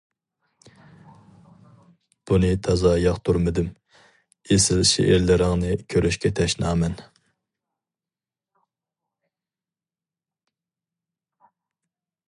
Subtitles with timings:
[2.31, 3.67] بۇنى تازا ياقتۇرمىدىم.
[4.55, 6.97] ئېسىل شېئىرلىرىڭنى كۆرۈشكە تەشنامەن.